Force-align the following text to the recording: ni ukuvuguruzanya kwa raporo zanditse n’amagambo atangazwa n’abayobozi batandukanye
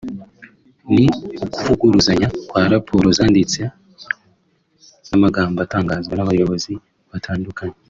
ni 0.93 1.05
ukuvuguruzanya 1.43 2.27
kwa 2.49 2.61
raporo 2.73 3.07
zanditse 3.17 3.61
n’amagambo 5.09 5.57
atangazwa 5.61 6.13
n’abayobozi 6.15 6.73
batandukanye 7.11 7.77